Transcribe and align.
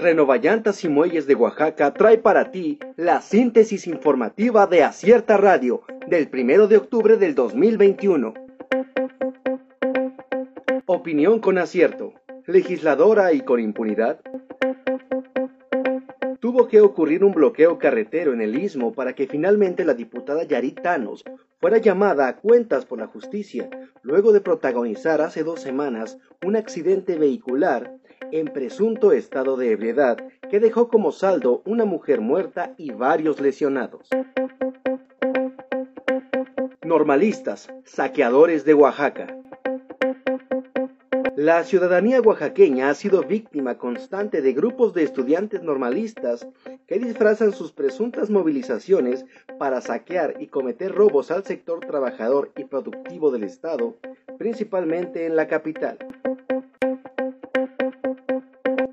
Renovallantas 0.00 0.82
y 0.84 0.88
Muelles 0.88 1.26
de 1.26 1.34
Oaxaca 1.34 1.92
trae 1.92 2.16
para 2.16 2.50
ti 2.50 2.78
la 2.96 3.20
síntesis 3.20 3.86
informativa 3.86 4.66
de 4.66 4.82
Acierta 4.82 5.36
Radio 5.36 5.82
del 6.06 6.30
1 6.32 6.68
de 6.68 6.78
octubre 6.78 7.18
del 7.18 7.34
2021. 7.34 8.32
Opinión 10.86 11.38
con 11.40 11.58
acierto. 11.58 12.14
Legisladora 12.46 13.34
y 13.34 13.42
con 13.42 13.60
impunidad. 13.60 14.20
Tuvo 16.40 16.66
que 16.66 16.80
ocurrir 16.80 17.22
un 17.22 17.32
bloqueo 17.32 17.78
carretero 17.78 18.32
en 18.32 18.40
el 18.40 18.58
istmo 18.58 18.94
para 18.94 19.12
que 19.12 19.26
finalmente 19.26 19.84
la 19.84 19.92
diputada 19.92 20.44
Yarit 20.44 20.80
Thanos 20.80 21.24
fuera 21.60 21.76
llamada 21.76 22.26
a 22.26 22.36
cuentas 22.36 22.86
por 22.86 22.98
la 22.98 23.06
justicia, 23.06 23.68
luego 24.02 24.32
de 24.32 24.40
protagonizar 24.40 25.20
hace 25.20 25.44
dos 25.44 25.60
semanas 25.60 26.18
un 26.42 26.56
accidente 26.56 27.18
vehicular 27.18 27.99
en 28.32 28.46
presunto 28.46 29.12
estado 29.12 29.56
de 29.56 29.72
ebriedad 29.72 30.18
que 30.50 30.60
dejó 30.60 30.88
como 30.88 31.12
saldo 31.12 31.62
una 31.64 31.84
mujer 31.84 32.20
muerta 32.20 32.74
y 32.76 32.92
varios 32.92 33.40
lesionados. 33.40 34.08
Normalistas, 36.82 37.72
saqueadores 37.84 38.64
de 38.64 38.74
Oaxaca. 38.74 39.36
La 41.36 41.64
ciudadanía 41.64 42.20
oaxaqueña 42.20 42.90
ha 42.90 42.94
sido 42.94 43.22
víctima 43.22 43.78
constante 43.78 44.42
de 44.42 44.52
grupos 44.52 44.92
de 44.92 45.04
estudiantes 45.04 45.62
normalistas 45.62 46.46
que 46.86 46.98
disfrazan 46.98 47.52
sus 47.52 47.72
presuntas 47.72 48.28
movilizaciones 48.28 49.24
para 49.58 49.80
saquear 49.80 50.34
y 50.38 50.48
cometer 50.48 50.92
robos 50.92 51.30
al 51.30 51.44
sector 51.44 51.80
trabajador 51.80 52.52
y 52.58 52.64
productivo 52.64 53.30
del 53.30 53.44
Estado, 53.44 53.96
principalmente 54.36 55.24
en 55.24 55.36
la 55.36 55.46
capital 55.46 55.98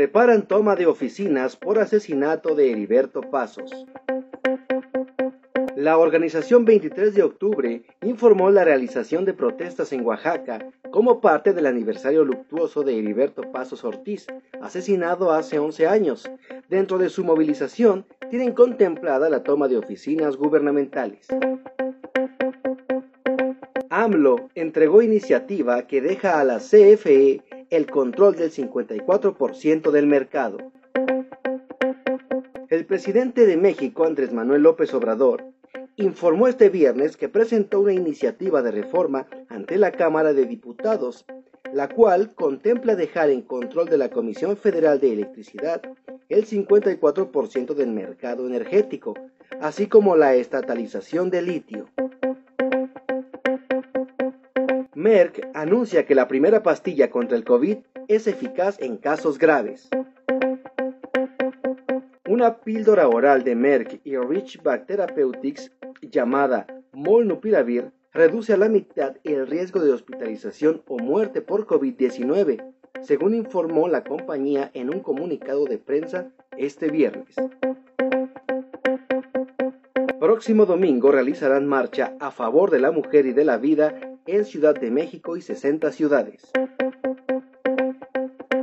preparan 0.00 0.48
toma 0.48 0.76
de 0.76 0.86
oficinas 0.86 1.56
por 1.56 1.78
asesinato 1.78 2.54
de 2.54 2.72
Heriberto 2.72 3.20
Pasos. 3.20 3.70
La 5.76 5.98
organización 5.98 6.64
23 6.64 7.12
de 7.12 7.22
octubre 7.22 7.82
informó 8.00 8.48
la 8.48 8.64
realización 8.64 9.26
de 9.26 9.34
protestas 9.34 9.92
en 9.92 10.02
Oaxaca 10.06 10.66
como 10.90 11.20
parte 11.20 11.52
del 11.52 11.66
aniversario 11.66 12.24
luctuoso 12.24 12.82
de 12.82 12.98
Heriberto 12.98 13.42
Pasos 13.52 13.84
Ortiz, 13.84 14.26
asesinado 14.62 15.32
hace 15.32 15.58
11 15.58 15.86
años. 15.86 16.30
Dentro 16.70 16.96
de 16.96 17.10
su 17.10 17.22
movilización 17.22 18.06
tienen 18.30 18.52
contemplada 18.52 19.28
la 19.28 19.42
toma 19.42 19.68
de 19.68 19.76
oficinas 19.76 20.38
gubernamentales. 20.38 21.26
AMLO 23.90 24.48
entregó 24.54 25.02
iniciativa 25.02 25.82
que 25.86 26.00
deja 26.00 26.40
a 26.40 26.44
la 26.44 26.58
CFE 26.58 27.42
el 27.70 27.86
control 27.86 28.34
del 28.34 28.50
54% 28.50 29.90
del 29.92 30.06
mercado. 30.06 30.58
El 32.68 32.84
presidente 32.84 33.46
de 33.46 33.56
México, 33.56 34.04
Andrés 34.04 34.32
Manuel 34.32 34.62
López 34.62 34.92
Obrador, 34.92 35.44
informó 35.96 36.48
este 36.48 36.68
viernes 36.68 37.16
que 37.16 37.28
presentó 37.28 37.80
una 37.80 37.92
iniciativa 37.92 38.62
de 38.62 38.72
reforma 38.72 39.26
ante 39.48 39.78
la 39.78 39.92
Cámara 39.92 40.32
de 40.32 40.46
Diputados, 40.46 41.24
la 41.72 41.88
cual 41.88 42.34
contempla 42.34 42.96
dejar 42.96 43.30
en 43.30 43.42
control 43.42 43.88
de 43.88 43.98
la 43.98 44.08
Comisión 44.10 44.56
Federal 44.56 44.98
de 44.98 45.12
Electricidad 45.12 45.80
el 46.28 46.46
54% 46.46 47.74
del 47.74 47.92
mercado 47.92 48.46
energético, 48.46 49.14
así 49.60 49.86
como 49.86 50.16
la 50.16 50.34
estatalización 50.34 51.30
del 51.30 51.46
litio. 51.46 51.86
Merck 55.00 55.48
anuncia 55.54 56.04
que 56.04 56.14
la 56.14 56.28
primera 56.28 56.62
pastilla 56.62 57.08
contra 57.08 57.34
el 57.34 57.42
COVID 57.42 57.78
es 58.08 58.26
eficaz 58.26 58.78
en 58.82 58.98
casos 58.98 59.38
graves. 59.38 59.88
Una 62.28 62.58
píldora 62.58 63.08
oral 63.08 63.42
de 63.42 63.56
Merck 63.56 64.02
y 64.04 64.18
Rich 64.18 64.62
Back 64.62 64.84
Therapeutics 64.84 65.72
llamada 66.02 66.66
Molnupiravir 66.92 67.92
reduce 68.12 68.52
a 68.52 68.58
la 68.58 68.68
mitad 68.68 69.16
el 69.24 69.46
riesgo 69.46 69.80
de 69.80 69.90
hospitalización 69.90 70.82
o 70.86 70.98
muerte 70.98 71.40
por 71.40 71.66
COVID-19, 71.66 72.62
según 73.00 73.34
informó 73.34 73.88
la 73.88 74.04
compañía 74.04 74.70
en 74.74 74.92
un 74.92 75.00
comunicado 75.00 75.64
de 75.64 75.78
prensa 75.78 76.30
este 76.58 76.90
viernes. 76.90 77.36
Próximo 80.20 80.66
domingo 80.66 81.10
realizarán 81.10 81.66
marcha 81.66 82.14
a 82.20 82.30
favor 82.30 82.70
de 82.70 82.80
la 82.80 82.90
mujer 82.90 83.24
y 83.24 83.32
de 83.32 83.46
la 83.46 83.56
vida 83.56 83.98
en 84.30 84.44
Ciudad 84.44 84.74
de 84.74 84.90
México 84.90 85.36
y 85.36 85.42
60 85.42 85.92
ciudades. 85.92 86.50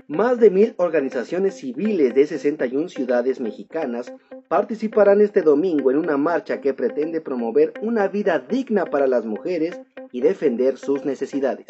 Más 0.07 0.39
de 0.39 0.49
mil 0.49 0.73
organizaciones 0.77 1.55
civiles 1.55 2.15
de 2.15 2.25
61 2.25 2.89
ciudades 2.89 3.39
mexicanas 3.39 4.13
participarán 4.47 5.21
este 5.21 5.41
domingo 5.41 5.91
en 5.91 5.97
una 5.97 6.17
marcha 6.17 6.61
que 6.61 6.73
pretende 6.73 7.21
promover 7.21 7.73
una 7.81 8.07
vida 8.07 8.39
digna 8.39 8.85
para 8.85 9.07
las 9.07 9.25
mujeres 9.25 9.79
y 10.11 10.21
defender 10.21 10.77
sus 10.77 11.03
necesidades. 11.03 11.67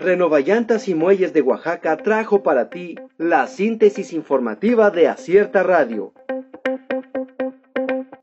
Renovallantas 0.00 0.88
y 0.88 0.94
Muelles 0.94 1.34
de 1.34 1.42
Oaxaca 1.42 1.98
trajo 1.98 2.42
para 2.42 2.70
ti 2.70 2.96
la 3.18 3.46
síntesis 3.46 4.14
informativa 4.14 4.90
de 4.90 5.08
Acierta 5.08 5.62
Radio. 5.62 6.14